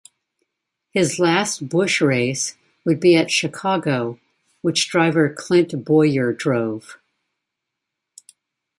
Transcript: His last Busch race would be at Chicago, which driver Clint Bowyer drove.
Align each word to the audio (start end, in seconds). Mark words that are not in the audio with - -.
His 0.89 1.19
last 1.19 1.69
Busch 1.69 2.01
race 2.01 2.57
would 2.87 2.99
be 2.99 3.15
at 3.15 3.29
Chicago, 3.29 4.19
which 4.63 4.89
driver 4.89 5.31
Clint 5.31 5.85
Bowyer 5.85 6.33
drove. 6.33 6.97